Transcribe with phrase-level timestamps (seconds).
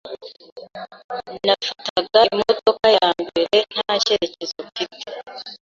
[1.45, 5.09] nafataga imodoka ya mbere nta cyerekezo mfite.